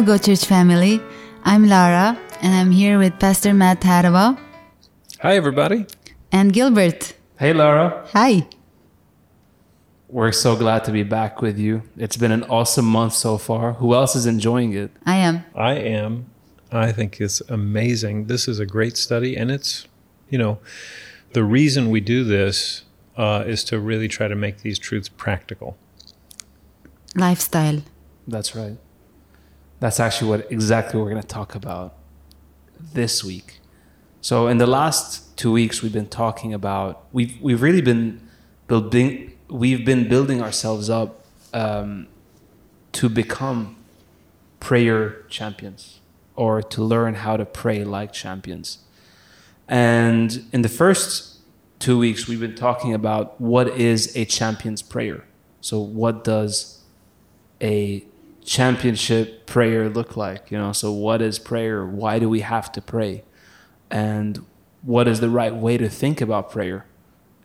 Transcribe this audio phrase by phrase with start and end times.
[0.00, 0.98] Hello, Go Church family.
[1.44, 4.38] I'm Lara, and I'm here with Pastor Matt Harava
[5.20, 5.84] Hi, everybody.
[6.32, 7.12] and Gilbert.
[7.38, 8.08] Hey, Laura.
[8.14, 8.46] Hi.
[10.08, 11.82] We're so glad to be back with you.
[11.98, 13.74] It's been an awesome month so far.
[13.74, 14.90] Who else is enjoying it?
[15.04, 15.44] I am.
[15.54, 16.30] I am.
[16.72, 18.24] I think it's amazing.
[18.24, 19.86] This is a great study, and it's,
[20.30, 20.60] you know,
[21.34, 22.84] the reason we do this
[23.18, 25.76] uh, is to really try to make these truths practical.
[27.14, 27.82] Lifestyle.
[28.26, 28.78] That's right.
[29.80, 31.94] That's actually what exactly we're going to talk about
[32.92, 33.60] this week.
[34.20, 38.20] So, in the last two weeks, we've been talking about we've we've really been
[38.68, 42.06] building we've been building ourselves up um,
[42.92, 43.76] to become
[44.60, 46.00] prayer champions
[46.36, 48.78] or to learn how to pray like champions.
[49.66, 51.38] And in the first
[51.78, 55.24] two weeks, we've been talking about what is a champion's prayer.
[55.62, 56.82] So, what does
[57.62, 58.04] a
[58.44, 60.50] championship prayer look like?
[60.50, 61.84] You know, so what is prayer?
[61.84, 63.24] Why do we have to pray?
[63.90, 64.44] And
[64.82, 66.86] what is the right way to think about prayer?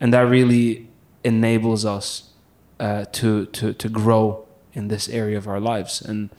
[0.00, 0.88] And that really
[1.24, 2.30] enables us
[2.78, 6.00] uh, to, to, to grow in this area of our lives.
[6.02, 6.30] And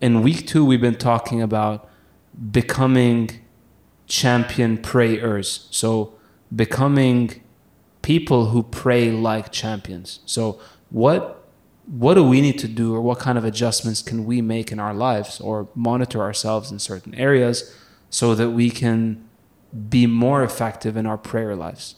[0.00, 1.88] in week two, we've been talking about
[2.50, 3.30] becoming
[4.06, 5.68] champion prayers.
[5.70, 6.14] So,
[6.54, 7.42] becoming
[8.02, 10.20] people who pray like champions.
[10.26, 11.39] So, what
[11.86, 14.78] what do we need to do, or what kind of adjustments can we make in
[14.78, 17.74] our lives, or monitor ourselves in certain areas,
[18.10, 19.28] so that we can
[19.88, 21.96] be more effective in our prayer lives?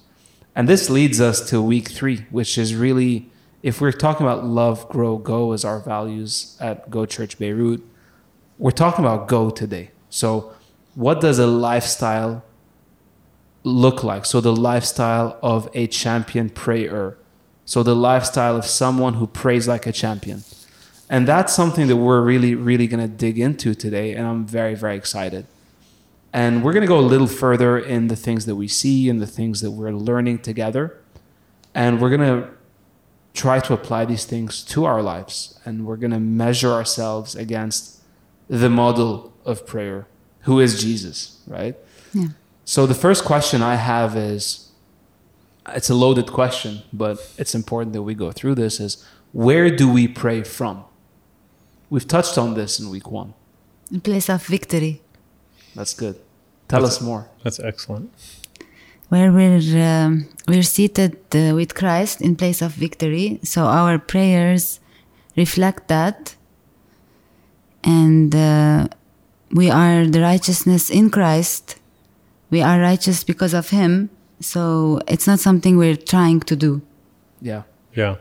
[0.54, 3.30] And this leads us to week three, which is really,
[3.62, 7.82] if we're talking about love, grow, go as our values at Go Church Beirut,
[8.58, 9.90] we're talking about go today.
[10.10, 10.52] So,
[10.94, 12.44] what does a lifestyle
[13.64, 14.26] look like?
[14.26, 17.16] So, the lifestyle of a champion prayer.
[17.72, 20.44] So, the lifestyle of someone who prays like a champion.
[21.08, 24.12] And that's something that we're really, really going to dig into today.
[24.12, 25.46] And I'm very, very excited.
[26.34, 29.22] And we're going to go a little further in the things that we see and
[29.22, 30.98] the things that we're learning together.
[31.74, 32.50] And we're going to
[33.32, 35.58] try to apply these things to our lives.
[35.64, 38.02] And we're going to measure ourselves against
[38.48, 40.08] the model of prayer,
[40.40, 41.74] who is Jesus, right?
[42.12, 42.26] Yeah.
[42.66, 44.71] So the first question I have is
[45.68, 49.90] it's a loaded question, but it's important that we go through this is where do
[49.90, 50.84] we pray from?
[51.90, 53.34] We've touched on this in week 1.
[53.92, 55.02] In place of victory.
[55.74, 56.16] That's good.
[56.68, 57.28] Tell That's- us more.
[57.44, 58.10] That's excellent.
[59.08, 63.38] where we're um, we're seated uh, with Christ in place of victory.
[63.42, 64.80] So our prayers
[65.36, 66.34] reflect that,
[67.84, 68.88] and uh,
[69.50, 71.76] we are the righteousness in Christ.
[72.50, 74.08] We are righteous because of Him.
[74.42, 76.82] So it's not something we're trying to do.
[77.40, 77.62] Yeah.
[77.94, 78.16] Yeah.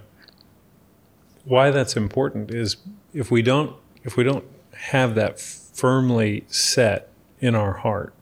[1.46, 2.78] Why that's important is
[3.14, 8.14] if we don't if we don't have that firmly set in our heart,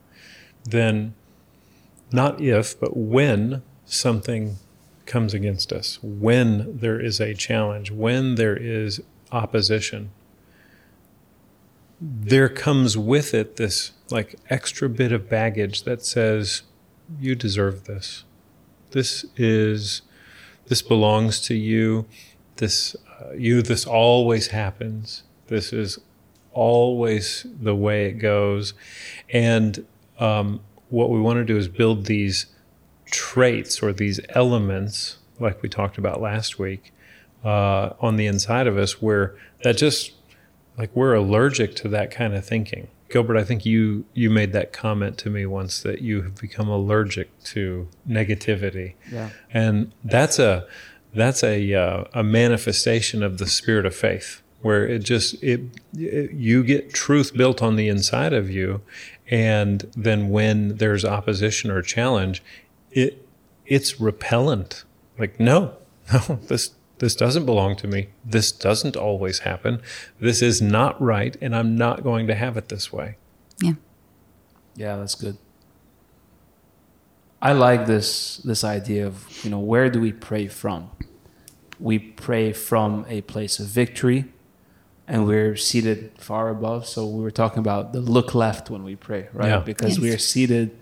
[0.64, 1.14] then
[2.12, 4.56] not if, but when something
[5.06, 9.02] comes against us, when there is a challenge, when there is
[9.32, 10.10] opposition,
[12.00, 16.62] there comes with it this like extra bit of baggage that says,
[17.18, 18.24] you deserve this.
[18.90, 20.02] This is,
[20.66, 22.06] this belongs to you.
[22.56, 25.22] This, uh, you, this always happens.
[25.46, 25.98] This is
[26.52, 28.74] always the way it goes.
[29.32, 29.86] And
[30.18, 32.46] um, what we want to do is build these
[33.06, 36.92] traits or these elements, like we talked about last week,
[37.44, 40.12] uh, on the inside of us, where that just
[40.76, 42.88] like we're allergic to that kind of thinking.
[43.10, 46.68] Gilbert, I think you you made that comment to me once that you have become
[46.68, 49.30] allergic to negativity, Yeah.
[49.52, 50.66] and that's a
[51.14, 55.60] that's a uh, a manifestation of the spirit of faith, where it just it,
[55.96, 58.80] it you get truth built on the inside of you,
[59.28, 62.42] and then when there's opposition or challenge,
[62.92, 63.26] it
[63.66, 64.84] it's repellent.
[65.18, 65.74] Like no,
[66.12, 66.70] no, this
[67.00, 68.08] this doesn't belong to me.
[68.24, 69.82] This doesn't always happen.
[70.20, 73.16] This is not right, and I'm not going to have it this way.
[73.60, 73.72] Yeah.
[74.76, 75.36] Yeah, that's good.
[77.42, 80.90] I like this this idea of, you know, where do we pray from?
[81.78, 84.26] We pray from a place of victory
[85.08, 86.86] and we're seated far above.
[86.86, 89.48] So we were talking about the look left when we pray, right?
[89.48, 89.60] Yeah.
[89.60, 89.98] Because Yes.
[89.98, 90.76] we are seated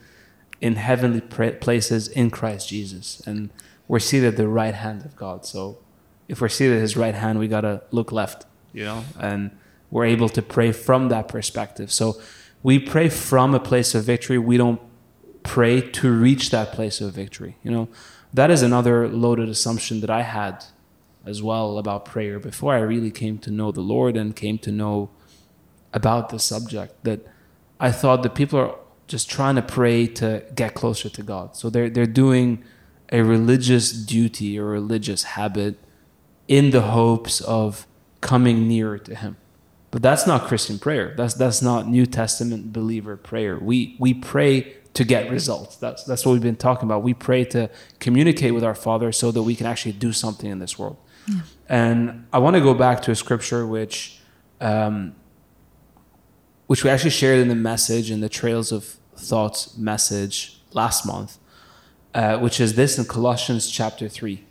[0.61, 3.51] in heavenly pra- places in Christ Jesus and
[3.87, 5.47] we're seated at the right hand of God.
[5.47, 5.79] So
[6.29, 9.05] if we're seated at his right hand, we got to look left, you know?
[9.19, 9.51] And
[9.91, 11.91] we're able to pray from that perspective.
[11.91, 12.21] So
[12.63, 14.39] we pray from a place of victory.
[14.39, 14.81] We don't
[15.43, 17.57] pray to reach that place of victory.
[17.63, 17.89] You know,
[18.35, 20.65] that is another loaded assumption that I had
[21.25, 24.73] as well about prayer before I really came to know the Lord and came to
[24.73, 25.11] know
[25.93, 27.27] about the subject that
[27.81, 28.75] I thought that people are
[29.07, 31.57] just trying to pray to get closer to God.
[31.57, 32.63] So they're they're doing
[33.11, 35.79] a religious duty or religious habit
[36.49, 37.87] in the hopes of
[38.21, 39.37] coming nearer to Him.
[39.91, 41.15] But that's not Christian prayer.
[41.17, 43.59] That's that's not New Testament believer prayer.
[43.59, 45.77] We we pray to get results.
[45.77, 47.03] That's that's what we've been talking about.
[47.03, 50.59] We pray to communicate with our Father so that we can actually do something in
[50.59, 50.97] this world.
[51.27, 51.41] Yeah.
[51.69, 54.21] And I want to go back to a scripture which
[54.61, 55.15] um,
[56.67, 58.85] which we actually shared in the message in the Trails of
[59.17, 61.39] Thoughts message last month,
[62.15, 64.45] uh, which is this in Colossians chapter 3,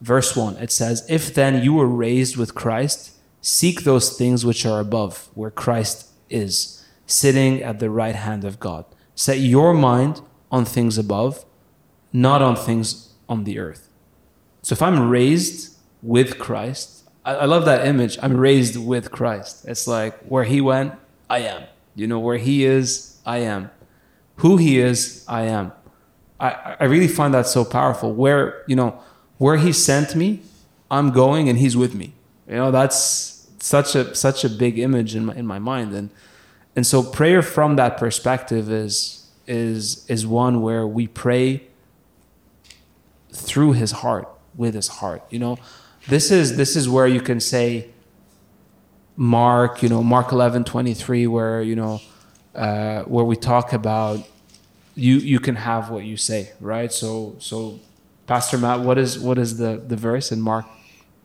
[0.00, 0.56] verse 1.
[0.56, 5.28] It says, If then you were raised with Christ, seek those things which are above,
[5.34, 8.84] where Christ is, sitting at the right hand of God.
[9.14, 10.20] Set your mind
[10.50, 11.44] on things above,
[12.12, 13.88] not on things on the earth.
[14.62, 18.18] So if I'm raised with Christ, I, I love that image.
[18.22, 19.64] I'm raised with Christ.
[19.66, 20.94] It's like where he went,
[21.28, 21.64] I am.
[21.94, 23.70] You know, where he is, I am.
[24.36, 25.72] Who he is, I am.
[26.38, 28.12] I, I really find that so powerful.
[28.12, 29.00] Where, you know,
[29.38, 30.40] where he sent me,
[30.90, 32.12] I'm going and he's with me.
[32.48, 35.94] You know, that's such a such a big image in my in my mind.
[35.94, 36.10] And
[36.74, 41.62] and so prayer from that perspective is is is one where we pray
[43.32, 45.22] through his heart, with his heart.
[45.30, 45.58] You know,
[46.08, 47.90] this is this is where you can say
[49.16, 52.00] Mark, you know, Mark 11, 23, where, you know,
[52.54, 54.20] uh, where we talk about
[54.94, 56.92] you, you can have what you say, right?
[56.92, 57.80] So, so
[58.26, 60.66] Pastor Matt, what is, what is the, the verse in Mark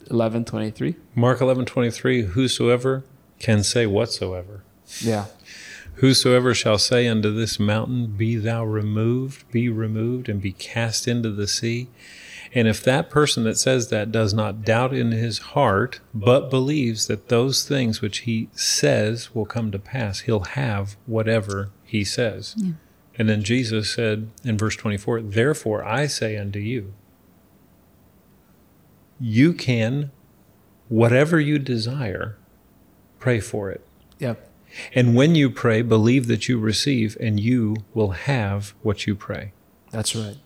[0.09, 0.95] 11, 23?
[1.15, 3.03] Mark 11, 23, whosoever
[3.39, 4.63] can say whatsoever.
[4.99, 5.25] Yeah.
[5.95, 11.31] Whosoever shall say unto this mountain, Be thou removed, be removed, and be cast into
[11.31, 11.89] the sea,
[12.53, 17.07] and if that person that says that does not doubt in his heart, but believes
[17.07, 22.55] that those things which he says will come to pass, he'll have whatever he says.
[22.57, 22.73] Yeah.
[23.17, 26.93] And then Jesus said in verse 24, Therefore I say unto you,
[29.19, 30.11] you can,
[30.89, 32.37] whatever you desire,
[33.19, 33.85] pray for it.
[34.19, 34.49] Yep.
[34.95, 39.51] And when you pray, believe that you receive, and you will have what you pray.
[39.91, 40.37] That's right.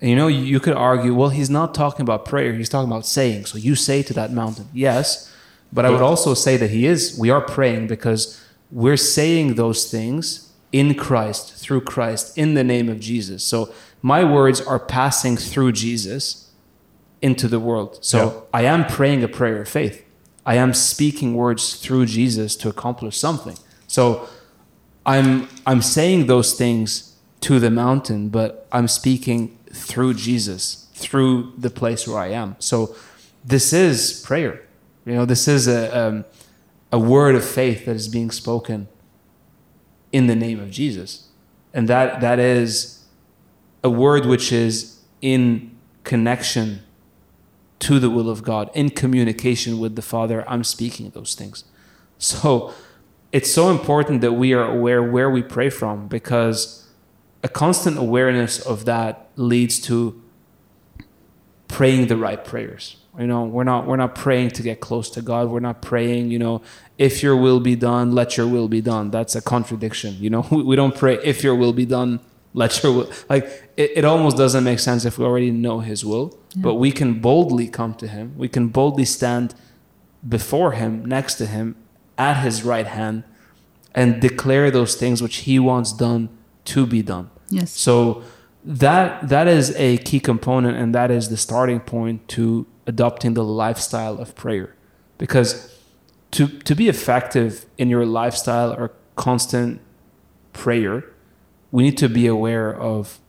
[0.00, 3.06] And you know, you could argue, well, he's not talking about prayer, he's talking about
[3.06, 3.46] saying.
[3.46, 5.32] So you say to that mountain, yes.
[5.72, 9.90] But I would also say that he is, we are praying because we're saying those
[9.90, 10.45] things
[10.78, 13.42] in Christ, through Christ, in the name of Jesus.
[13.42, 16.50] So my words are passing through Jesus
[17.22, 17.98] into the world.
[18.02, 18.40] So yeah.
[18.52, 20.04] I am praying a prayer of faith.
[20.44, 23.56] I am speaking words through Jesus to accomplish something.
[23.86, 24.28] So
[25.06, 31.70] I'm I'm saying those things to the mountain, but I'm speaking through Jesus, through the
[31.70, 32.56] place where I am.
[32.58, 32.94] So
[33.44, 34.62] this is prayer.
[35.06, 36.24] You know, this is a, um,
[36.92, 38.88] a word of faith that is being spoken
[40.16, 41.28] in the name of Jesus.
[41.74, 43.04] And that, that is
[43.84, 46.80] a word which is in connection
[47.80, 50.42] to the will of God, in communication with the Father.
[50.48, 51.64] I'm speaking those things.
[52.16, 52.72] So
[53.30, 56.88] it's so important that we are aware where we pray from because
[57.42, 60.18] a constant awareness of that leads to
[61.68, 62.96] praying the right prayers.
[63.18, 65.48] You know, we're not we're not praying to get close to God.
[65.48, 66.62] We're not praying, you know,
[66.98, 69.10] if your will be done, let your will be done.
[69.10, 70.16] That's a contradiction.
[70.18, 72.20] You know, we, we don't pray if your will be done,
[72.52, 73.44] let your will like
[73.76, 76.38] it, it almost doesn't make sense if we already know his will.
[76.54, 76.62] Yeah.
[76.62, 78.34] But we can boldly come to him.
[78.36, 79.54] We can boldly stand
[80.26, 81.76] before him, next to him,
[82.18, 83.24] at his right hand,
[83.94, 86.28] and declare those things which he wants done
[86.66, 87.30] to be done.
[87.48, 87.70] Yes.
[87.70, 88.24] So
[88.64, 93.44] that that is a key component and that is the starting point to adopting the
[93.44, 94.74] lifestyle of prayer.
[95.18, 95.76] Because
[96.32, 99.80] to to be effective in your lifestyle or constant
[100.52, 101.04] prayer,
[101.70, 103.20] we need to be aware of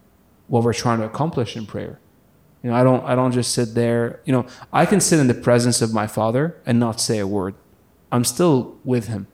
[0.48, 2.00] what we're trying to accomplish in prayer.
[2.64, 5.28] You know, I don't I don't just sit there, you know, I can sit in
[5.28, 7.56] the presence of my father and not say a word.
[8.12, 9.28] I'm still with him.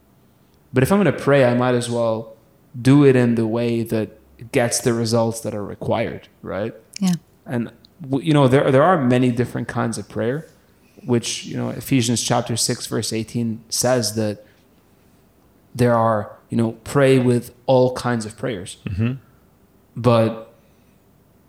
[0.74, 2.36] But if I'm going to pray, I might as well
[2.80, 4.20] do it in the way that
[4.52, 6.74] gets the results that are required, right?
[7.00, 7.14] Yeah.
[7.46, 7.72] And
[8.12, 10.48] you know there there are many different kinds of prayer,
[11.04, 14.46] which you know Ephesians chapter six verse eighteen says that
[15.76, 19.14] there are you know pray with all kinds of prayers, mm-hmm.
[19.96, 20.54] but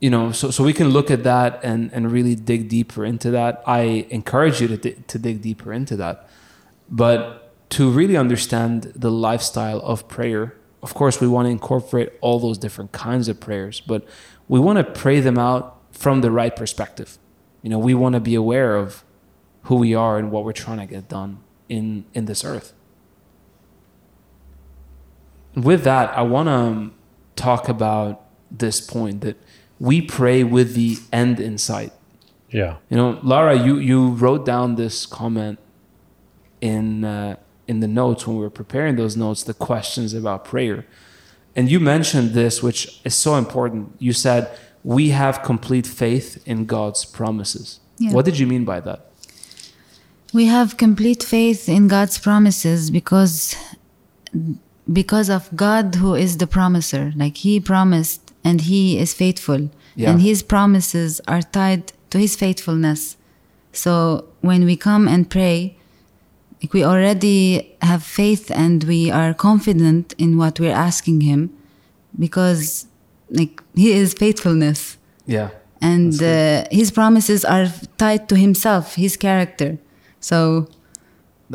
[0.00, 3.30] you know so so we can look at that and and really dig deeper into
[3.30, 3.62] that.
[3.66, 6.28] I encourage you to to dig deeper into that,
[6.90, 12.38] but to really understand the lifestyle of prayer of course, we want to incorporate all
[12.38, 14.06] those different kinds of prayers, but
[14.48, 17.18] we want to pray them out from the right perspective.
[17.62, 19.04] You know, we want to be aware of
[19.62, 22.72] who we are and what we're trying to get done in in this earth.
[25.56, 26.90] with that, I want to
[27.40, 29.36] talk about this point that
[29.78, 31.92] we pray with the end in sight.
[32.50, 32.76] Yeah.
[32.88, 35.58] You know, Lara, you, you wrote down this comment
[36.60, 37.36] in uh,
[37.66, 40.84] in the notes when we were preparing those notes, the questions about prayer,
[41.56, 43.94] and you mentioned this, which is so important.
[43.98, 47.80] You said we have complete faith in God's promises.
[47.98, 48.12] Yeah.
[48.12, 49.10] What did you mean by that?
[50.32, 53.56] We have complete faith in God's promises because
[54.92, 57.12] because of God who is the promiser.
[57.16, 59.70] Like he promised and he is faithful.
[59.96, 60.10] Yeah.
[60.10, 63.16] And his promises are tied to his faithfulness.
[63.72, 65.76] So when we come and pray,
[66.60, 71.56] like we already have faith and we are confident in what we're asking him
[72.18, 72.86] because
[73.38, 74.80] like he is faithfulness
[75.26, 75.48] Yeah.
[75.92, 77.66] and uh, his promises are
[78.02, 79.70] tied to himself his character
[80.30, 80.38] so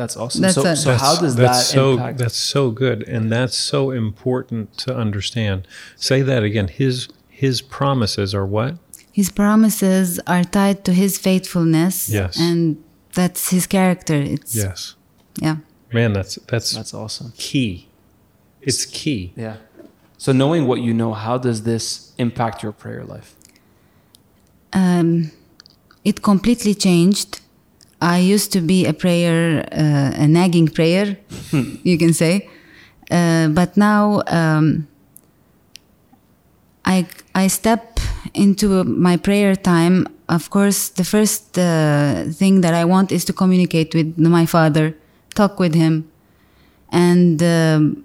[0.00, 0.42] That's awesome.
[0.42, 2.18] That's so, a- so how does that's that so impact?
[2.22, 5.58] that's so good and that's so important to understand
[6.08, 7.08] say that again his
[7.44, 8.72] his promises are what
[9.20, 12.38] his promises are tied to his faithfulness Yes.
[12.46, 12.60] and
[13.18, 14.94] that's his character it's yes
[15.46, 15.56] yeah
[15.92, 17.32] man that's that's, That's awesome.
[17.36, 17.70] key
[18.68, 19.56] it's key Yeah.
[20.20, 23.34] So knowing what you know, how does this impact your prayer life?
[24.72, 25.30] um,
[26.04, 27.40] it completely changed.
[28.00, 31.16] I used to be a prayer uh, a nagging prayer
[31.82, 32.48] you can say.
[33.10, 34.86] Uh, but now um,
[36.84, 37.98] I, I step
[38.34, 40.06] into my prayer time.
[40.28, 44.94] Of course the first uh, thing that i want is to communicate with my father
[45.34, 46.10] talk with him.
[46.92, 48.04] And um,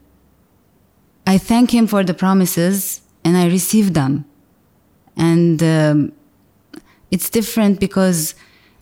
[1.27, 4.25] i thank him for the promises and i receive them
[5.17, 6.11] and um,
[7.11, 8.35] it's different because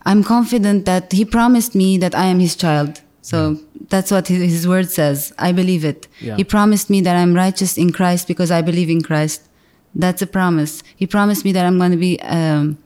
[0.04, 3.00] I'm confident that he promised me that I am his child.
[3.22, 3.58] So
[3.88, 5.32] that's what his, his word says.
[5.38, 6.08] I believe it.
[6.20, 6.36] Yeah.
[6.36, 9.48] He promised me that I'm righteous in Christ because I believe in Christ.
[9.94, 10.82] That's a promise.
[10.96, 12.76] He promised me that I'm going to be um,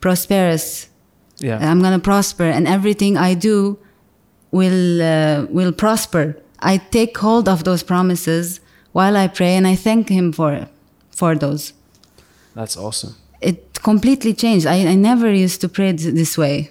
[0.00, 0.88] prosperous.
[1.38, 1.58] Yeah.
[1.58, 3.78] I'm going to prosper, and everything I do
[4.50, 6.36] will uh, will prosper.
[6.58, 8.60] I take hold of those promises
[8.92, 10.68] while I pray, and I thank Him for
[11.10, 11.72] for those
[12.54, 13.14] That's awesome.
[13.40, 14.66] it completely changed.
[14.66, 16.70] I, I never used to pray th- this way.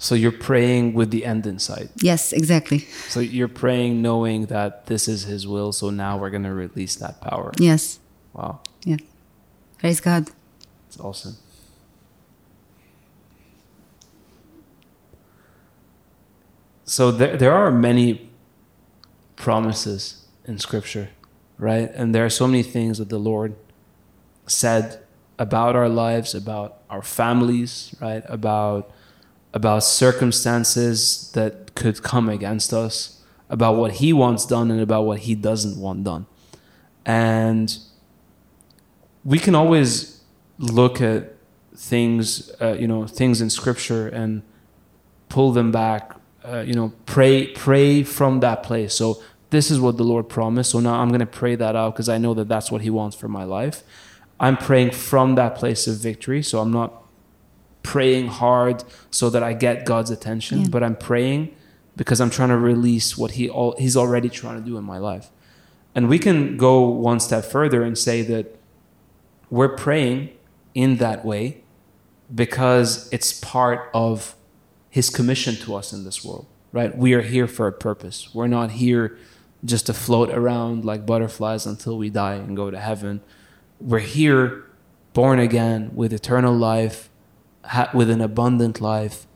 [0.00, 1.88] So you're praying with the end in sight.
[2.02, 2.86] Yes, exactly.
[3.08, 6.94] So you're praying knowing that this is his will, so now we're going to release
[6.96, 7.50] that power.
[7.58, 7.98] Yes.
[8.32, 8.60] Wow.
[8.84, 8.98] Yeah.
[9.78, 10.30] Praise God.
[10.86, 11.36] It's awesome.
[16.84, 18.30] So there, there are many
[19.36, 21.10] promises in Scripture,
[21.58, 21.90] right?
[21.94, 23.54] And there are so many things that the Lord
[24.46, 25.00] said
[25.38, 28.22] about our lives, about our families, right?
[28.26, 28.90] About
[29.54, 35.20] about circumstances that could come against us, about what He wants done and about what
[35.20, 36.26] He doesn't want done.
[37.06, 37.76] And
[39.24, 40.20] we can always
[40.58, 41.34] look at
[41.74, 44.42] things, uh, you know, things in Scripture and
[45.28, 46.12] pull them back.
[46.44, 48.94] Uh, you know, pray, pray from that place.
[48.94, 50.70] So this is what the Lord promised.
[50.72, 52.90] So now I'm going to pray that out because I know that that's what He
[52.90, 53.82] wants for my life.
[54.40, 56.42] I'm praying from that place of victory.
[56.42, 57.02] So I'm not
[57.82, 60.68] praying hard so that I get God's attention, Yeah.
[60.70, 61.54] but I'm praying
[61.96, 64.98] because I'm trying to release what He all, He's already trying to do in my
[64.98, 65.30] life.
[65.94, 68.56] And we can go one step further and say that
[69.50, 70.30] we're praying
[70.74, 71.62] in that way
[72.32, 74.34] because it's part of
[74.90, 78.46] his commission to us in this world right we are here for a purpose we're
[78.46, 79.16] not here
[79.64, 83.20] just to float around like butterflies until we die and go to heaven
[83.80, 84.64] we're here
[85.14, 87.08] born again with eternal life
[87.64, 89.26] ha- with an abundant life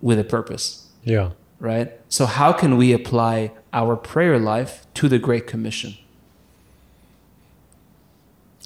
[0.00, 1.30] with a purpose Yeah.
[1.58, 5.94] right so how can we apply our prayer life to the great commission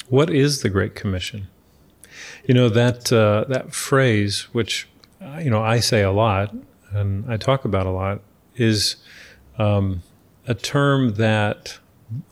[0.09, 1.49] What is the Great Commission?
[2.47, 4.87] You know that uh, that phrase, which
[5.21, 6.55] uh, you know I say a lot
[6.93, 8.21] and I talk about a lot,
[8.55, 8.97] is
[9.59, 10.03] um,
[10.47, 11.79] a term that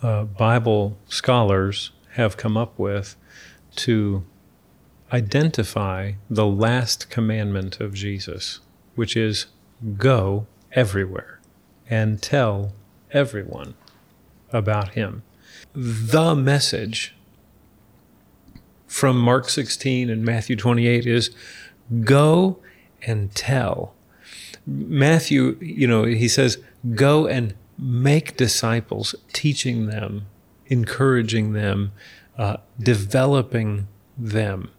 [0.02, 3.16] uh, Bible scholars have come up with
[3.76, 4.24] to
[5.12, 8.60] identify the last commandment of Jesus,
[8.94, 9.46] which is
[9.96, 11.40] go everywhere
[11.88, 12.72] and tell
[13.12, 13.74] everyone
[14.52, 15.22] about Him.
[15.74, 17.14] The message
[18.86, 21.30] from Mark 16 and Matthew 28 is
[22.04, 22.58] go
[23.02, 23.94] and tell.
[24.66, 26.58] Matthew, you know, he says,
[26.94, 30.26] go and make disciples, teaching them,
[30.66, 31.92] encouraging them,
[32.38, 34.70] uh, developing them.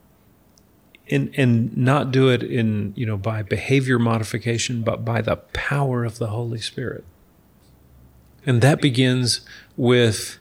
[1.11, 6.05] And, and not do it in, you know, by behavior modification, but by the power
[6.05, 7.03] of the Holy Spirit.
[8.45, 9.41] And that begins
[9.75, 10.39] with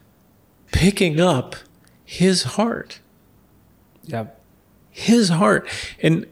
[0.70, 1.56] picking up
[2.04, 3.00] his heart.
[4.04, 4.26] Yeah.
[4.90, 5.68] His heart.
[6.00, 6.26] And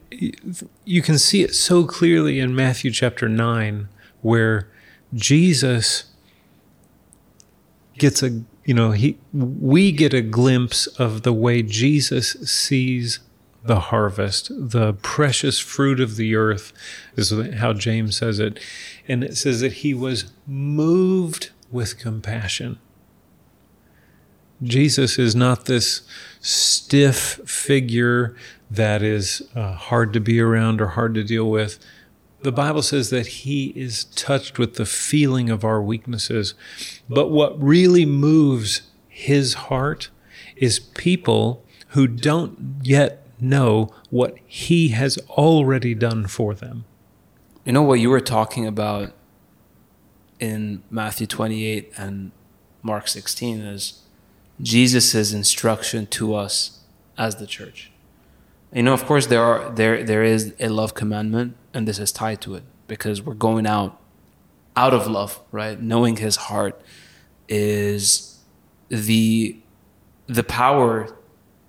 [0.85, 3.89] you can see it so clearly in Matthew chapter 9,
[4.23, 4.69] where
[5.13, 6.10] Jesus
[7.99, 13.21] gets a, you know, he, we get a glimpse of the way Jesus sees
[13.63, 16.73] the harvest, the precious fruit of the earth,
[17.17, 18.59] is how James says it.
[19.07, 22.79] And it says that he was moved with compassion.
[24.63, 26.03] Jesus is not this
[26.41, 28.37] stiff figure
[28.71, 31.79] that is uh, hard to be around or hard to deal with.
[32.43, 36.55] The Bible says that he is touched with the feeling of our weaknesses.
[37.09, 40.09] But what really moves his heart
[40.57, 46.85] is people who don't yet know what he has already done for them.
[47.65, 49.13] You know what you were talking about
[50.39, 52.33] in Matthew 28 and
[52.83, 54.03] Mark 16 is
[54.61, 56.81] Jesus' instruction to us
[57.19, 57.91] as the church.
[58.73, 62.13] You know, of course, there are there there is a love commandment, and this is
[62.13, 64.01] tied to it because we're going out
[64.77, 65.81] out of love, right?
[65.81, 66.81] Knowing His heart
[67.49, 68.39] is
[68.89, 69.57] the
[70.27, 71.17] the power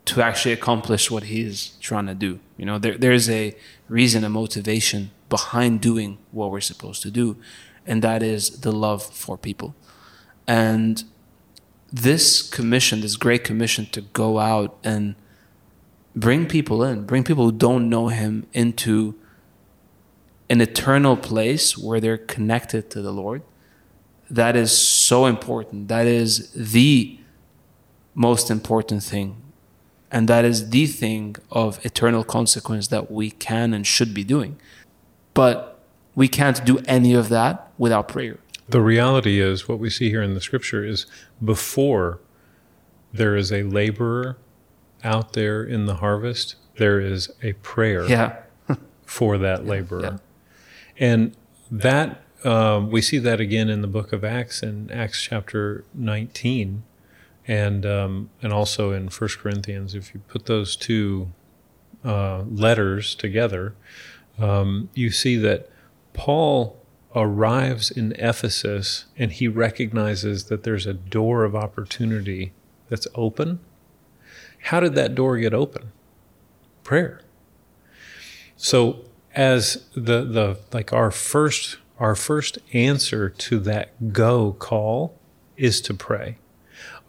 [0.06, 2.40] to actually accomplish what He's trying to do.
[2.58, 3.56] You know, there there's a
[3.88, 7.38] reason, a motivation behind doing what we're supposed to do,
[7.86, 9.76] and that is the love for people.
[10.48, 11.04] And
[11.92, 15.16] this commission, this great commission to go out and
[16.16, 19.16] bring people in, bring people who don't know him into
[20.52, 23.42] an eternal place where they're connected to the Lord.
[24.30, 25.88] That is so important.
[25.88, 27.18] That is the
[28.14, 29.30] most important thing.
[30.12, 34.54] And that is the thing of eternal consequence that we can and should be doing.
[35.34, 35.54] But
[36.16, 38.38] we can't do any of that without prayer.
[38.68, 41.06] The reality is, what we see here in the scripture is
[41.44, 42.20] before
[43.14, 44.38] there is a laborer
[45.04, 48.36] out there in the harvest, there is a prayer Yeah.
[49.06, 50.02] for that laborer.
[50.04, 50.18] yeah.
[51.02, 51.36] And
[51.72, 56.84] that, um, we see that again in the book of Acts, in Acts chapter 19,
[57.48, 59.96] and, um, and also in First Corinthians.
[59.96, 61.32] If you put those two
[62.06, 63.74] uh, letters together,
[64.38, 65.70] um, you see that
[66.14, 66.78] Paul
[67.16, 72.54] arrives in Ephesus and he recognizes that there's a door of opportunity
[72.90, 73.60] that's open.
[74.66, 75.92] How did that door get open?
[76.84, 77.22] Prayer.
[78.56, 79.06] So
[79.36, 85.18] as the the like our first our first answer to that go call
[85.58, 86.38] is to pray.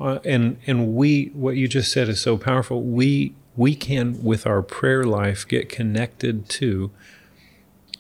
[0.01, 2.83] Uh, and and we what you just said is so powerful.
[2.83, 6.91] We we can with our prayer life get connected to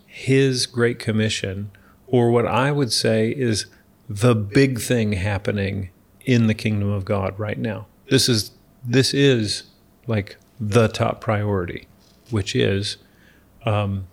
[0.07, 1.71] his great commission
[2.07, 3.67] or what I would say is
[4.09, 5.89] the big thing happening
[6.25, 7.87] in the kingdom of God right now.
[8.11, 8.53] This is
[8.85, 9.65] this is
[10.07, 11.87] like the top priority,
[12.31, 12.99] which is
[13.65, 14.07] um,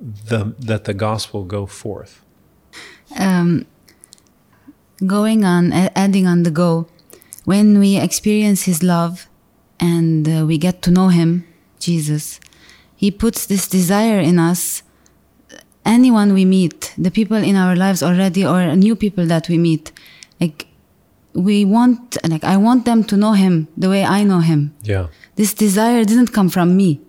[0.00, 2.22] the that the gospel go forth.
[3.18, 3.66] um,
[5.06, 6.86] going on, adding on the go,
[7.44, 9.26] when we experience His love
[9.80, 11.44] and uh, we get to know Him,
[11.78, 12.40] Jesus,
[12.96, 14.82] He puts this desire in us.
[15.84, 19.92] Anyone we meet, the people in our lives already, or new people that we meet,
[20.40, 20.66] like
[21.32, 25.06] we want, like I want them to know Him the way I know Him Yeah.
[25.36, 27.00] this desire didn't come from me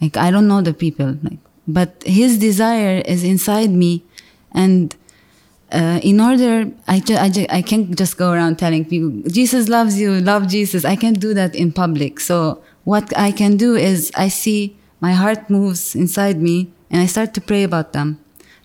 [0.00, 4.02] like i don't know the people like but his desire is inside me.
[4.52, 4.94] And
[5.72, 9.68] uh, in order I, ju- I, ju- I can't just go around telling people jesus
[9.68, 10.84] loves you love jesus.
[10.84, 12.20] I can't do that in public.
[12.20, 16.56] So what i can do is i see my heart moves inside me
[16.90, 18.18] and i start to pray about them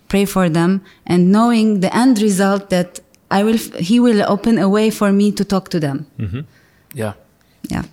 [0.08, 2.98] pray for them and knowing the end result that
[3.30, 6.06] i will f- he will open a way for me to talk to them.
[6.94, 7.12] Yeah.
[7.70, 7.84] yeah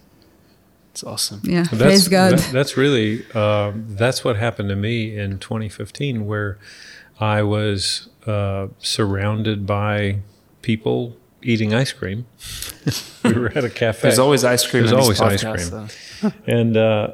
[0.95, 1.41] It's awesome.
[1.43, 6.25] yeah That's, praise god that- that's really um, that's what happened to me in 2015,
[6.25, 6.57] where
[7.19, 10.19] I was uh, surrounded by
[10.61, 12.27] people eating ice cream.
[13.25, 14.01] we were at a cafe.
[14.03, 14.83] There's always ice cream.
[14.83, 16.33] There's in always these ice cream.
[16.47, 17.13] and uh,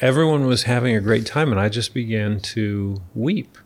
[0.00, 3.58] everyone was having a great time, and I just began to weep.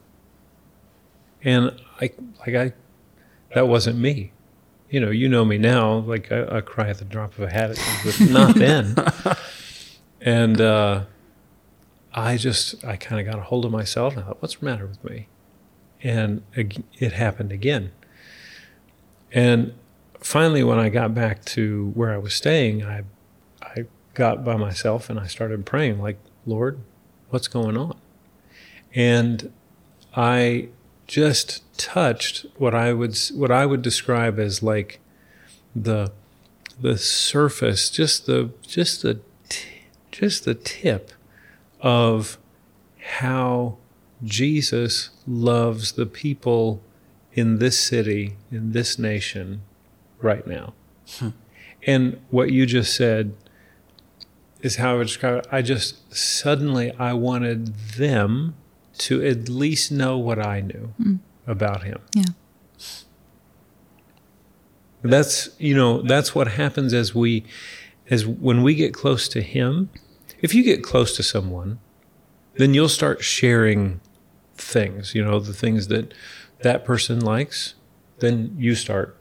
[1.42, 1.70] And
[2.02, 2.72] I, like I,
[3.54, 4.32] that wasn't me.
[4.96, 5.98] You know, you know me now.
[5.98, 8.96] Like I, I cry at the drop of a hat, but not then.
[10.22, 11.02] and uh,
[12.14, 14.64] I just, I kind of got a hold of myself, and I thought, "What's the
[14.64, 15.28] matter with me?"
[16.02, 17.92] And it happened again.
[19.32, 19.74] And
[20.18, 23.02] finally, when I got back to where I was staying, I
[23.60, 26.78] I got by myself and I started praying, like, Lord,
[27.28, 27.98] what's going on?
[28.94, 29.52] And
[30.16, 30.70] I
[31.06, 35.00] just touched what I would what I would describe as like
[35.74, 36.12] the
[36.80, 39.20] the surface, just the just the
[40.10, 41.12] just the tip
[41.80, 42.38] of
[42.98, 43.76] how
[44.24, 46.82] Jesus loves the people
[47.32, 49.60] in this city, in this nation,
[50.20, 50.72] right now.
[51.18, 51.28] Hmm.
[51.86, 53.34] And what you just said
[54.62, 55.46] is how I would describe it.
[55.52, 58.54] I just suddenly I wanted them
[58.98, 60.92] to at least know what I knew
[61.46, 62.00] about him.
[62.14, 62.24] Yeah.
[65.02, 67.44] That's you know that's what happens as we
[68.10, 69.90] as when we get close to him.
[70.40, 71.78] If you get close to someone,
[72.56, 74.00] then you'll start sharing
[74.56, 75.14] things.
[75.14, 76.12] You know the things that
[76.62, 77.74] that person likes.
[78.18, 79.18] Then you start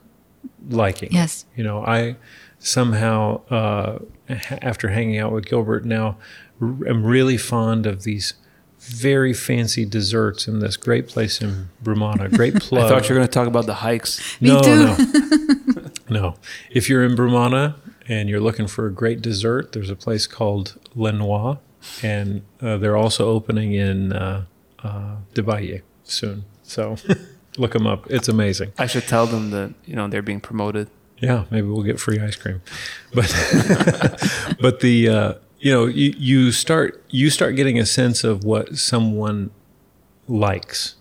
[0.69, 1.11] liking.
[1.11, 1.45] Yes.
[1.55, 2.15] You know I
[2.57, 3.99] somehow uh,
[4.61, 6.17] after hanging out with Gilbert now
[6.61, 8.33] r- am really fond of these
[8.85, 12.33] very fancy desserts in this great place in Brumana.
[12.33, 12.83] Great plug.
[12.85, 14.39] I thought you were going to talk about the hikes.
[14.39, 14.85] Me no, too.
[14.85, 16.35] no, no.
[16.69, 17.75] If you're in Brumana
[18.07, 21.59] and you're looking for a great dessert, there's a place called Lenoir,
[22.03, 24.45] and uh, they're also opening in uh,
[24.83, 26.45] uh, Dubai soon.
[26.63, 26.97] So
[27.57, 28.05] look them up.
[28.09, 28.73] It's amazing.
[28.77, 30.89] I should tell them that you know they're being promoted.
[31.19, 32.61] Yeah, maybe we'll get free ice cream.
[33.13, 33.33] But
[34.61, 35.33] but the uh,
[35.65, 39.49] you know you, you start you start getting a sense of what someone
[40.27, 40.93] likes,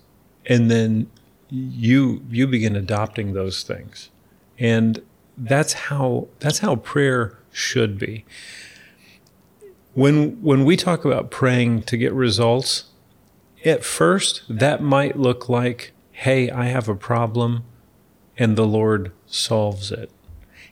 [0.47, 1.11] and then
[1.51, 4.09] you you begin adopting those things,
[4.59, 5.03] and
[5.37, 8.25] that's how that's how prayer should be.
[9.93, 12.85] When when we talk about praying to get results,
[13.67, 17.65] at first that might look like, hey, I have a problem
[18.39, 20.11] and the Lord solves it.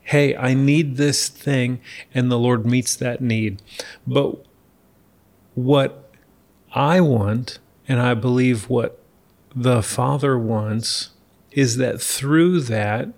[0.03, 1.81] Hey, I need this thing,
[2.12, 3.62] and the Lord meets that need.
[4.07, 4.45] But
[5.55, 6.11] what
[6.75, 8.99] I want, and I believe what
[9.55, 11.11] the Father wants,
[11.53, 13.11] is that through that,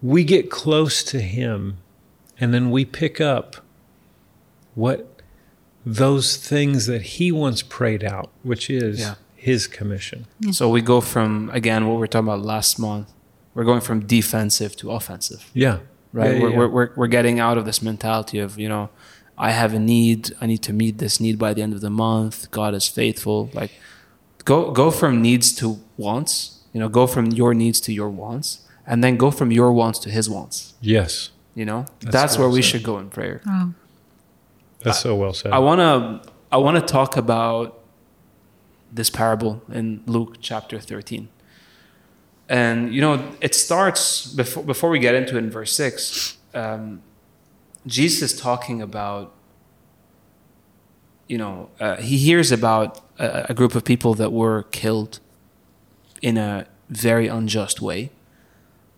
[0.00, 1.78] we get close to Him,
[2.40, 3.56] and then we pick up
[4.74, 5.20] what
[5.84, 9.14] those things that He once prayed out, which is Yeah.
[9.34, 10.26] His commission.
[10.52, 13.12] So we go from again what we were talking about last month.
[13.54, 15.78] We're going from defensive to offensive, Yeah.
[16.12, 16.34] right?
[16.36, 18.88] Yeah, we're, yeah, We're, we're we're getting out of this mentality of you know,
[19.36, 20.30] I have a need.
[20.40, 22.50] I need to meet this need by the end of the month.
[22.50, 23.50] God is faithful.
[23.52, 23.72] Like,
[24.44, 26.60] go go from needs to wants.
[26.72, 29.98] You know, go from your needs to your wants, and then go from your wants
[30.00, 30.74] to His wants.
[30.80, 31.30] Yes.
[31.54, 32.70] You know, That's that's, where well we said.
[32.70, 33.42] should go in prayer.
[33.44, 33.74] Wow.
[34.82, 35.52] That's so well said.
[35.52, 37.78] I wanna I wanna talk about
[38.90, 41.28] this parable in Luke chapter thirteen.
[42.48, 46.36] And you know, it starts before before we get into it in verse six.
[46.54, 47.02] Um,
[47.86, 49.32] Jesus is talking about,
[51.28, 55.18] you know, uh, he hears about a, a group of people that were killed
[56.20, 58.10] in a very unjust way,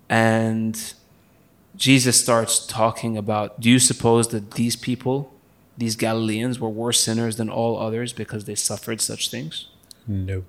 [0.08, 0.94] and
[1.76, 3.60] Jesus starts talking about.
[3.60, 5.32] Do you suppose that these people,
[5.78, 9.68] these Galileans, were worse sinners than all others because they suffered such things?
[10.06, 10.44] no.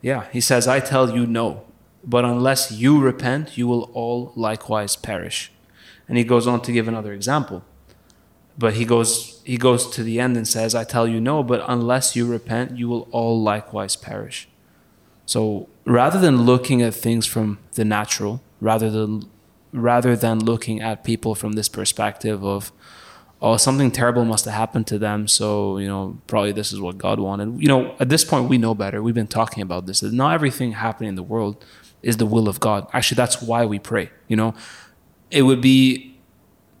[0.00, 1.64] Yeah, he says, I tell you no.
[2.04, 5.52] But unless you repent, you will all likewise perish.
[6.08, 7.64] And he goes on to give another example.
[8.56, 11.64] But he goes he goes to the end and says, I tell you no, but
[11.68, 14.48] unless you repent, you will all likewise perish.
[15.26, 19.28] So rather than looking at things from the natural, rather than
[19.72, 22.72] rather than looking at people from this perspective of
[23.40, 26.96] oh something terrible must have happened to them so you know probably this is what
[26.96, 30.02] god wanted you know at this point we know better we've been talking about this
[30.02, 31.64] not everything happening in the world
[32.02, 32.86] is the will of god.
[32.92, 34.54] Actually that's why we pray you know?
[35.30, 36.16] It would be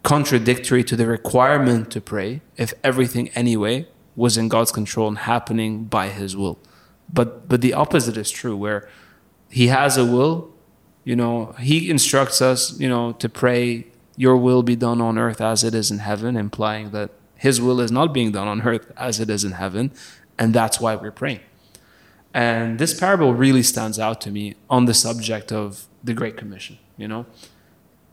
[0.02, 5.84] contradictory to the requirement to pray if everything anyway was in god's control and happening
[5.84, 6.58] by his will.
[7.12, 8.88] But but the opposite is true where
[9.50, 10.52] he has a will
[11.04, 11.54] you know?
[11.58, 15.74] He instructs us you know to pray your will be done on earth as it
[15.74, 19.30] is in heaven implying that his will is not being done on earth as it
[19.30, 19.92] is in heaven
[20.38, 21.40] and that's why we're praying
[22.38, 26.78] and this parable really stands out to me on the subject of the great commission
[26.96, 27.26] you know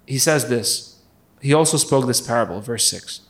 [0.05, 0.69] he says this
[1.41, 3.21] he also spoke this parable verse 6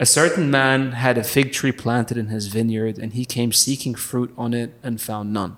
[0.00, 3.94] a certain man had a fig tree planted in his vineyard and he came seeking
[3.94, 5.56] fruit on it and found none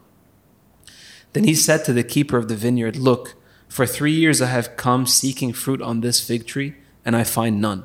[1.32, 3.34] then he said to the keeper of the vineyard, Look,
[3.68, 7.60] for three years I have come seeking fruit on this fig tree, and I find
[7.60, 7.84] none.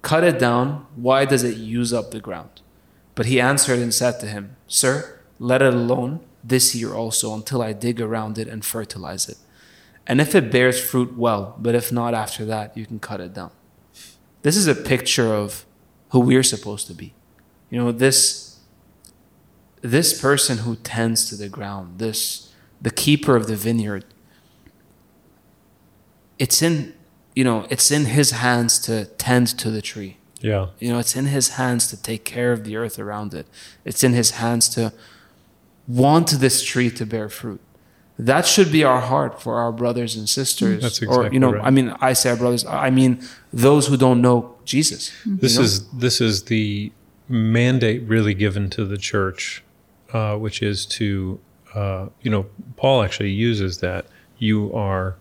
[0.00, 0.86] Cut it down.
[0.96, 2.62] Why does it use up the ground?
[3.14, 7.62] But he answered and said to him, Sir, let it alone this year also until
[7.62, 9.38] I dig around it and fertilize it.
[10.06, 13.34] And if it bears fruit, well, but if not after that, you can cut it
[13.34, 13.50] down.
[14.42, 15.64] This is a picture of
[16.10, 17.12] who we're supposed to be.
[17.70, 18.58] You know, this
[19.80, 24.04] this person who tends to the ground, this the keeper of the vineyard,
[26.38, 26.94] it's in
[27.34, 30.18] you know it's in his hands to tend to the tree.
[30.40, 30.66] Yeah.
[30.78, 33.46] You know, it's in his hands to take care of the earth around it.
[33.84, 34.92] It's in his hands to
[35.88, 37.60] want this tree to bear fruit.
[38.18, 40.82] That should be our heart for our brothers and sisters.
[40.82, 41.64] That's or you know, right.
[41.64, 42.64] I mean, I say our brothers.
[42.66, 43.20] I mean
[43.52, 45.12] those who don't know Jesus.
[45.24, 45.64] This you know?
[45.64, 46.92] is this is the
[47.28, 49.64] mandate really given to the church,
[50.12, 51.40] uh, which is to
[51.74, 54.06] uh, you know Paul actually uses that
[54.38, 55.16] you are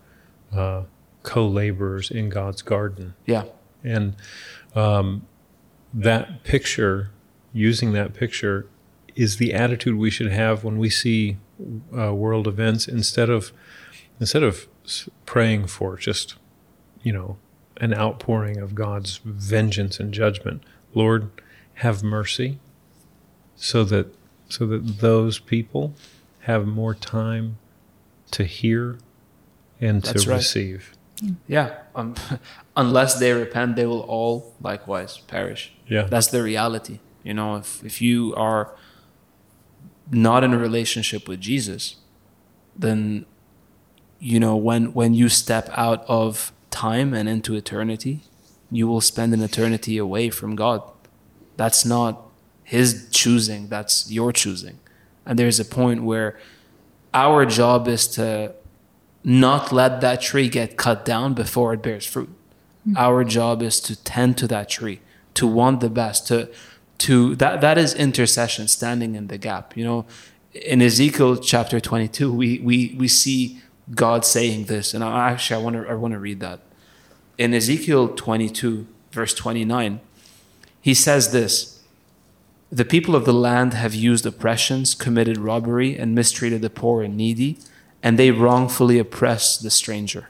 [0.54, 0.84] uh,
[1.24, 3.46] co-laborers in God's garden, yeah,
[3.84, 4.16] and
[4.76, 5.26] um,
[5.94, 7.10] that picture,
[7.54, 8.68] using that picture,
[9.22, 11.38] is the attitude we should have when we see
[11.98, 13.52] uh, world events instead of
[14.20, 14.68] instead of
[15.26, 16.36] praying for just
[17.04, 17.38] you know
[17.78, 20.64] an outpouring of God's vengeance and judgment.
[20.94, 21.30] Lord,
[21.76, 22.60] have mercy,
[23.56, 24.14] so that
[24.50, 25.94] so that those people
[26.42, 27.58] have more time
[28.32, 28.98] to hear
[29.80, 30.36] and That's to right.
[30.38, 30.92] receive.
[31.48, 31.78] yeah.
[31.96, 32.16] Um,
[32.76, 35.74] unless they repent, they will all likewise perish.
[35.88, 37.00] Yeah, That's the reality.
[37.24, 38.76] You know, if if you are
[40.12, 41.96] not in a relationship with Jesus,
[42.76, 43.26] then
[44.20, 48.22] you know when when you step out of time and into eternity,
[48.70, 50.82] you will spend an eternity away from God.
[51.58, 52.24] That's not
[52.64, 54.80] his choosing, that's your choosing.
[55.26, 56.40] And there's a point where
[57.14, 58.56] our job is to
[59.24, 62.30] not let that tree get cut down before it bears fruit.
[62.86, 62.98] Hmm.
[62.98, 65.02] Our job is to tend to that tree,
[65.36, 66.50] to want the best, to
[67.02, 69.76] to that that is intercession, standing in the gap.
[69.76, 70.06] You know,
[70.54, 73.60] in Ezekiel chapter 22, we we we see
[73.94, 76.60] God saying this, and I actually I want to I want to read that.
[77.38, 80.00] In Ezekiel 22, verse 29,
[80.80, 81.80] he says this.
[82.72, 87.18] The people of the land have used oppressions, committed robbery, and mistreated the poor and
[87.18, 87.58] needy,
[88.02, 90.30] and they wrongfully oppress the stranger.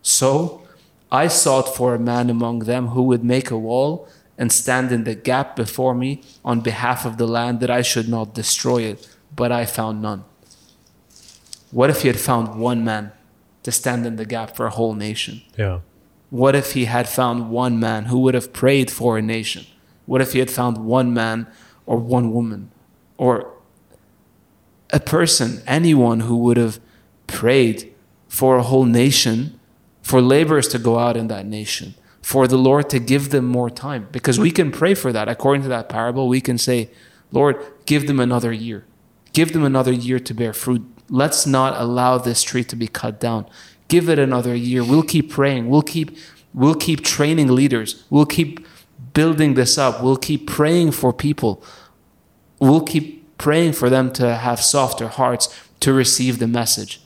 [0.00, 0.66] So
[1.12, 4.08] I sought for a man among them who would make a wall
[4.42, 8.08] and stand in the gap before me on behalf of the land that I should
[8.08, 10.24] not destroy it, but I found none.
[11.70, 13.12] What if he had found one man
[13.62, 15.42] to stand in the gap for a whole nation?
[15.56, 15.78] yeah,
[16.30, 19.64] What if he had found one man who would have prayed for a nation?
[20.06, 21.46] What if he had found one man
[21.86, 22.72] or one woman
[23.16, 23.52] or
[24.92, 26.80] a person, anyone who would have
[27.28, 27.94] prayed
[28.26, 29.60] for a whole nation,
[30.02, 33.68] for laborers to go out in that nation, for the Lord to give them more
[33.68, 34.08] time?
[34.12, 35.28] Because we can pray for that.
[35.28, 36.88] According to that parable, we can say,
[37.32, 38.84] Lord, give them another year.
[39.32, 40.82] Give them another year to bear fruit.
[41.08, 43.46] Let's not allow this tree to be cut down.
[43.88, 44.84] Give it another year.
[44.84, 45.68] We'll keep praying.
[45.68, 46.16] We'll keep
[46.54, 48.04] we'll keep training leaders.
[48.08, 48.66] We'll keep
[49.12, 50.02] building this up.
[50.02, 51.62] We'll keep praying for people.
[52.60, 55.48] We'll keep praying for them to have softer hearts
[55.80, 57.00] to receive the message.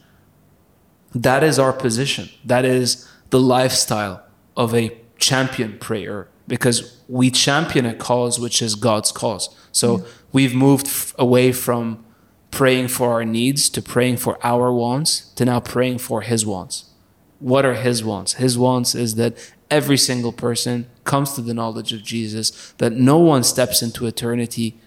[1.14, 2.28] That is our position.
[2.44, 4.22] That is the lifestyle
[4.56, 9.54] of a champion prayer because we champion a cause which is God's cause.
[9.72, 10.06] So hmm.
[10.32, 12.04] we've moved f- away from
[12.50, 16.90] praying for our needs to praying for our wants to now praying for his wants.
[17.38, 18.34] What are his wants?
[18.34, 19.36] His wants is that
[19.70, 24.78] every single person comes to the knowledge of Jesus, that no one steps into eternity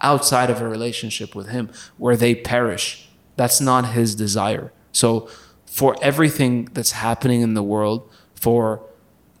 [0.00, 3.08] outside of a relationship with him where they perish.
[3.36, 4.72] That's not his desire.
[4.92, 5.28] So,
[5.64, 8.82] for everything that's happening in the world, for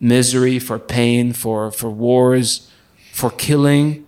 [0.00, 2.70] misery, for pain, for, for wars,
[3.12, 4.06] for killing,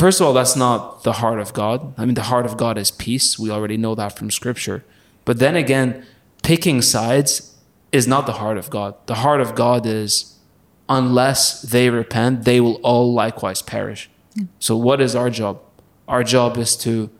[0.00, 1.92] first of all, that's not the heart of God.
[1.98, 3.38] I mean, the heart of God is peace.
[3.38, 4.82] We already know that from Scripture.
[5.24, 6.06] But then again,
[6.42, 7.54] picking sides
[7.92, 8.94] is not the heart of God.
[9.06, 10.38] The heart of God is
[10.88, 14.10] unless they repent, they will all likewise perish.
[14.58, 15.60] So, what is our job?
[16.08, 17.10] Our job is to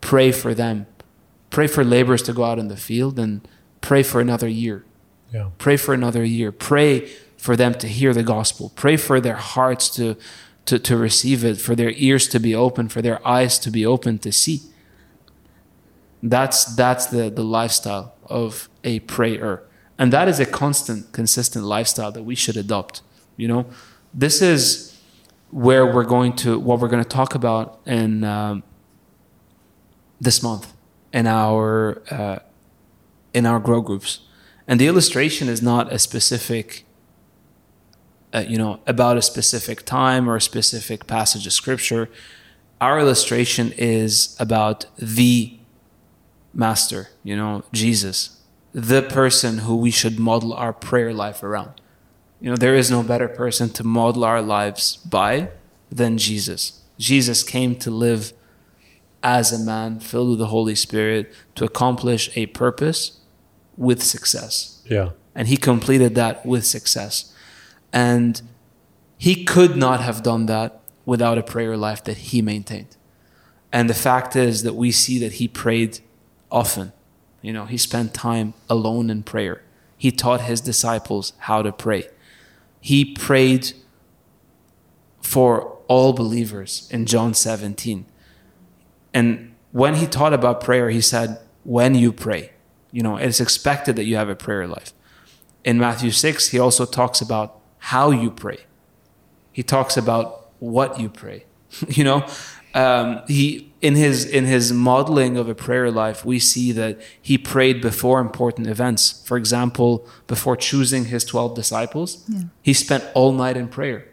[0.00, 0.86] pray for them,
[1.50, 3.46] pray for laborers to go out in the field, and
[3.80, 4.84] pray for another year.
[5.32, 6.52] Yeah, Pray for another year.
[6.52, 8.70] Pray for them to hear the gospel.
[8.76, 10.16] Pray for their hearts to,
[10.66, 13.84] to, to receive it, for their ears to be open, for their eyes to be
[13.84, 14.60] open to see.
[16.22, 19.62] That's, that's the, the lifestyle of a prayer.
[19.98, 23.02] And that is a constant, consistent lifestyle that we should adopt.
[23.36, 23.66] You know,
[24.14, 25.00] this is
[25.50, 28.62] where we're going to, what we're going to talk about in um,
[30.20, 30.72] this month
[31.12, 32.38] in our, uh,
[33.34, 34.20] in our grow groups.
[34.66, 36.84] And the illustration is not a specific,
[38.32, 42.08] uh, you know, about a specific time or a specific passage of scripture.
[42.80, 45.58] Our illustration is about the
[46.54, 48.40] master, you know, Jesus,
[48.72, 51.80] the person who we should model our prayer life around.
[52.40, 55.50] You know, there is no better person to model our lives by
[55.90, 56.80] than Jesus.
[56.98, 58.32] Jesus came to live
[59.22, 63.20] as a man filled with the Holy Spirit to accomplish a purpose
[63.76, 64.82] with success.
[64.84, 65.10] Yeah.
[65.34, 67.34] And he completed that with success.
[67.92, 68.42] And
[69.16, 72.96] he could not have done that without a prayer life that he maintained.
[73.72, 76.00] And the fact is that we see that he prayed
[76.50, 76.92] often.
[77.40, 79.62] You know, he spent time alone in prayer.
[79.96, 82.08] He taught his disciples how to pray.
[82.80, 83.72] He prayed
[85.20, 88.04] for all believers in John 17.
[89.14, 92.50] And when he taught about prayer, he said, when you pray,
[92.92, 94.92] you know, it's expected that you have a prayer life.
[95.64, 98.58] In Matthew 6, he also talks about how you pray.
[99.52, 101.44] He talks about what you pray.
[101.88, 102.26] you know,
[102.74, 107.36] um, he in his in his modeling of a prayer life, we see that he
[107.36, 109.22] prayed before important events.
[109.26, 112.44] For example, before choosing his twelve disciples, Yeah.
[112.62, 114.06] he spent all night in prayer.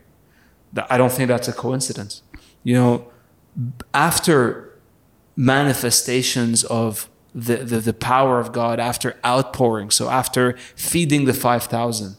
[0.90, 2.22] I don't think that's a coincidence.
[2.64, 3.12] You know,
[3.94, 4.76] after
[5.36, 12.16] manifestations of the, the, the power of God, after outpouring, so after feeding the 5,000,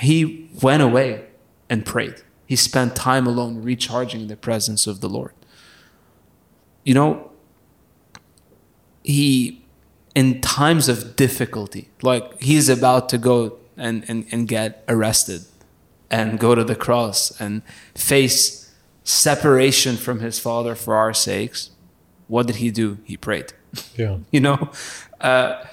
[0.00, 1.26] he went away
[1.68, 2.22] and prayed.
[2.46, 5.34] He spent time alone recharging in the presence of the Lord.
[6.84, 7.30] You know,
[9.04, 9.64] he,
[10.14, 15.42] in times of difficulty, like he's about to go and, and, and get arrested
[16.10, 17.62] and go to the cross and
[17.94, 21.70] face separation from his father for our sakes,
[22.26, 22.98] what did he do?
[23.04, 23.52] He prayed.
[23.96, 24.18] Yeah.
[24.30, 24.70] You know,
[25.20, 25.64] uh,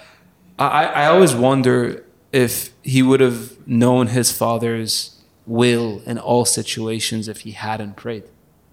[0.58, 7.28] I, I always wonder if he would have known his father's will in all situations
[7.28, 8.24] if he hadn't prayed.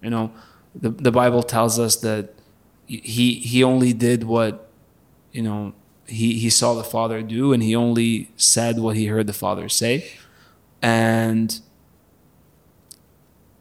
[0.01, 0.31] You know,
[0.75, 2.33] the, the Bible tells us that
[2.87, 4.69] he, he only did what,
[5.31, 5.73] you know,
[6.07, 9.69] he, he saw the father do and he only said what he heard the father
[9.69, 10.11] say.
[10.81, 11.59] And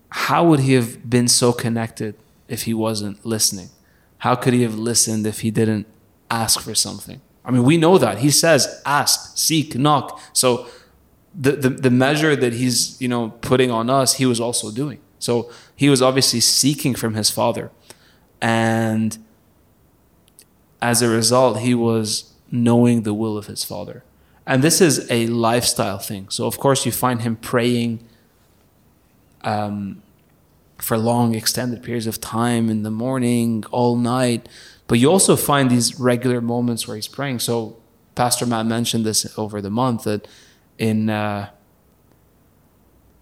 [0.09, 2.16] how would he have been so connected
[2.48, 3.70] if he wasn't listening?
[4.22, 5.88] How could he have listened if he didn't
[6.30, 7.20] ask for something?
[7.44, 8.18] I mean, we know that.
[8.18, 10.20] He says, ask, seek, knock.
[10.32, 10.68] So
[11.35, 15.00] the, the, the measure that he's, you know, putting on us, he was also doing.
[15.18, 17.72] So he was obviously seeking from his father.
[18.40, 19.18] And
[20.80, 24.04] as a result, he was knowing the will of his father.
[24.46, 26.28] And this is a lifestyle thing.
[26.28, 28.06] So, of course, you find him praying
[29.42, 30.00] um,
[30.82, 34.48] for long, extended periods of time in the morning, all night.
[34.88, 37.38] But you also find these regular moments where he's praying.
[37.38, 37.76] So,
[38.14, 40.26] Pastor Matt mentioned this over the month that
[40.78, 41.08] in.
[41.08, 41.48] Uh,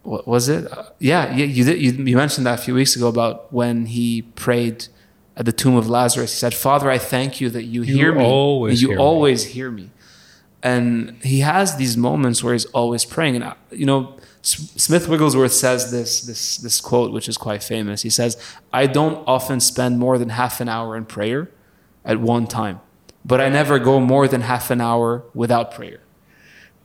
[0.02, 0.70] what was it?
[0.72, 3.84] Uh, yeah, you, you, did, you, you mentioned that a few weeks ago about when
[3.86, 4.86] he prayed
[5.36, 6.32] at the tomb of Lazarus.
[6.32, 8.24] He said, Father, I thank you that you, You hear me.
[8.24, 9.90] always you hear me." always hear me.
[10.62, 13.36] And he has these moments where he's always praying.
[13.36, 18.02] And, uh, you know, Smith Wigglesworth says this, this, this quote, which is quite famous.
[18.02, 18.36] He says,
[18.72, 21.50] I don't often spend more than half an hour in prayer
[22.04, 22.80] at one time,
[23.24, 26.00] but I never go more than half an hour without prayer.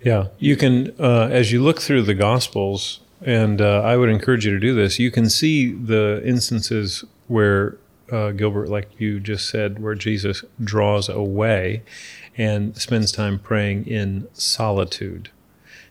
[0.02, 4.46] Yeah, you can uh, as you look through the Gospels, and uh, I would encourage
[4.46, 5.00] you to do this.
[5.00, 7.78] You can see the instances where
[8.12, 11.84] uh, Gilbert, like you just said, where Jesus draws away
[12.38, 15.30] and spends time praying in solitude.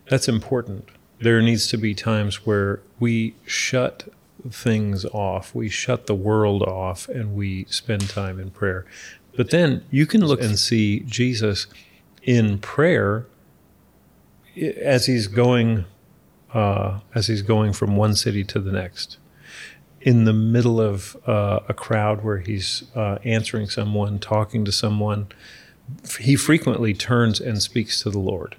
[0.09, 0.88] That's important.
[1.20, 4.09] There needs to be times where we shut
[4.50, 8.85] things off, we shut the world off, and we spend time in prayer.
[9.37, 11.66] But then you can look and see Jesus
[12.22, 13.26] in prayer
[14.57, 15.85] as he's going
[16.52, 19.18] uh, as he's going from one city to the next
[20.00, 25.26] in the middle of uh, a crowd where he's uh, answering someone talking to someone
[26.20, 28.56] he frequently turns and speaks to the lord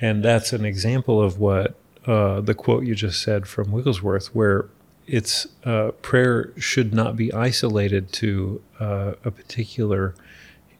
[0.00, 1.74] and that's an example of what
[2.06, 4.66] uh, the quote you just said from wigglesworth where
[5.06, 10.14] it's uh, prayer should not be isolated to uh, a particular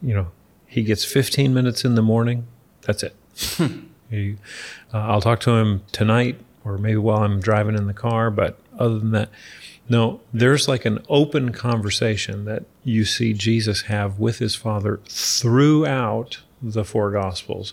[0.02, 0.28] you know
[0.66, 2.46] he gets 15 minutes in the morning
[2.82, 3.14] that's it
[4.10, 4.36] he,
[4.92, 8.30] uh, I'll talk to him tonight or maybe while I'm driving in the car.
[8.30, 9.30] But other than that,
[9.88, 16.38] no, there's like an open conversation that you see Jesus have with his Father throughout
[16.62, 17.72] the four Gospels.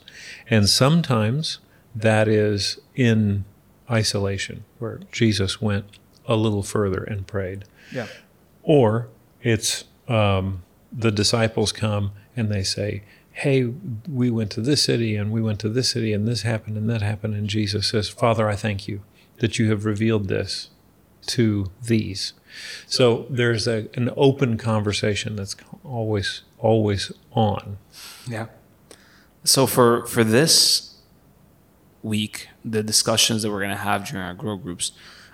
[0.50, 1.60] And sometimes
[1.94, 3.46] that is in
[3.90, 5.86] isolation, where Jesus went
[6.28, 7.66] a little further and prayed.
[7.92, 8.08] Yeah.
[8.64, 9.10] Or
[9.42, 13.66] it's um, the disciples come and they say, Hey,
[14.10, 16.90] we went to this city and we went to this city and this happened and
[16.90, 17.36] that happened.
[17.36, 19.02] And Jesus says, Father, I thank you
[19.40, 20.70] that you have revealed this
[21.28, 22.34] to these.
[22.88, 27.78] So there's a, an open conversation that's always, always on.
[28.28, 28.48] Yeah.
[29.44, 30.96] So for for this
[32.02, 34.92] week, the discussions that we're going to have during our grow groups,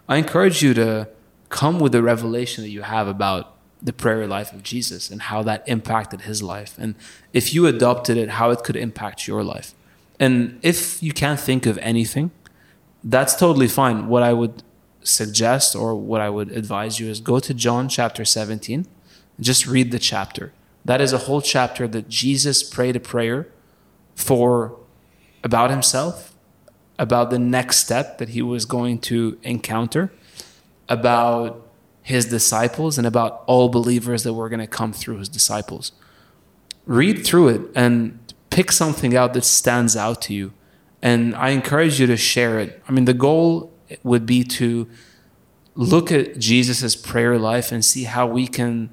[0.07, 1.09] I encourage you to
[1.49, 5.43] come with the revelation that you have about the prayer life of Jesus and how
[5.43, 6.75] that impacted his life.
[6.77, 6.95] And
[7.33, 9.73] if you adopted it, how it could impact your life.
[10.19, 12.31] And if you can't think of anything,
[13.03, 14.07] that's totally fine.
[14.07, 14.63] What I would
[15.04, 18.86] suggest or what I would advise you is go to John chapter 17
[19.38, 20.54] and just read the chapter.
[20.86, 23.47] That is a whole chapter that Jesus prayed a prayer
[24.16, 24.78] for
[25.43, 26.36] about himself,
[26.97, 30.12] about the next step that he was going to encounter,
[30.89, 31.68] about
[32.04, 35.91] his disciples, and about all believers that were going to come through his disciples.
[36.86, 40.52] Read through it and pick something out that stands out to you.
[41.02, 42.82] And I encourage you to share it.
[42.88, 43.70] I mean, the goal
[44.03, 44.87] would be to
[45.75, 48.89] look at Jesus' prayer life and see how we can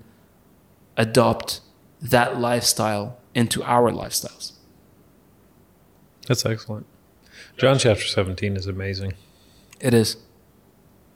[0.96, 1.60] adopt
[2.00, 4.52] that lifestyle into our lifestyles.
[6.26, 6.86] That's excellent.
[7.56, 9.14] John chapter 17 is amazing.
[9.80, 10.16] It is.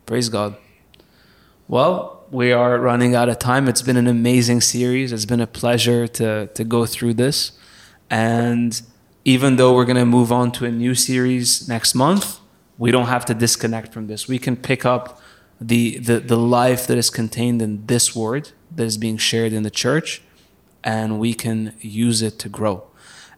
[0.06, 0.56] Praise God.
[1.68, 3.68] Well, we are running out of time.
[3.68, 5.12] It's been an amazing series.
[5.12, 7.52] It's been a pleasure to, to go through this.
[8.10, 8.80] And
[9.24, 12.40] even though we're going to move on to a new series next month,
[12.82, 14.26] we don't have to disconnect from this.
[14.26, 15.20] We can pick up
[15.60, 19.62] the, the, the life that is contained in this word that is being shared in
[19.62, 20.20] the church,
[20.82, 22.82] and we can use it to grow.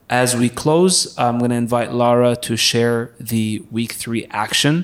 [0.09, 4.76] As we close, I'm going to invite Lara to share the week three action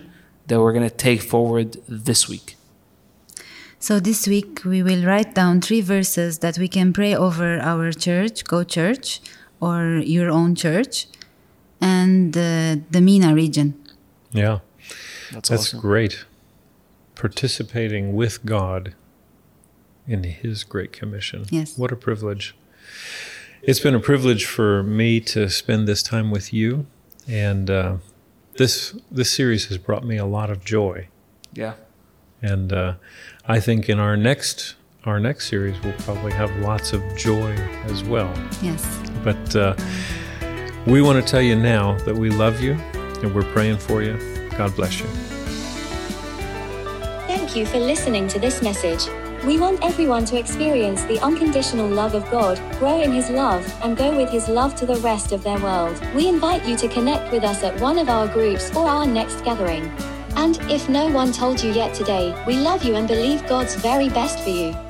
[0.48, 2.56] that we're going to take forward this week.
[3.78, 7.92] So this week we will write down three verses that we can pray over our
[7.92, 9.22] church, Go Church,
[9.58, 11.06] or your own church,
[11.80, 13.79] and uh, the MENA region.
[14.32, 14.60] Yeah.
[15.32, 15.80] That's, That's awesome.
[15.80, 16.24] great.
[17.14, 18.94] Participating with God
[20.06, 21.46] in His Great Commission.
[21.50, 21.76] Yes.
[21.76, 22.54] What a privilege.
[23.62, 26.86] It's been a privilege for me to spend this time with you,
[27.28, 27.96] and uh,
[28.56, 31.08] this this series has brought me a lot of joy.
[31.52, 31.74] Yeah.
[32.40, 32.94] And uh,
[33.46, 37.52] I think in our next our next series we'll probably have lots of joy
[37.84, 38.32] as well.
[38.62, 38.82] Yes.
[39.22, 39.76] But uh,
[40.86, 42.78] we want to tell you now that we love you
[43.22, 44.16] and we're praying for you.
[44.56, 45.06] God bless you.
[47.26, 49.08] Thank you for listening to this message.
[49.44, 53.96] We want everyone to experience the unconditional love of God, grow in His love, and
[53.96, 55.98] go with His love to the rest of their world.
[56.14, 59.42] We invite you to connect with us at one of our groups or our next
[59.42, 59.84] gathering.
[60.36, 64.10] And if no one told you yet today, we love you and believe God's very
[64.10, 64.89] best for you.